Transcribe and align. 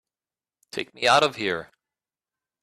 Take 0.71 0.95
me 0.95 1.07
out 1.07 1.21
of 1.21 1.35
here! 1.35 1.69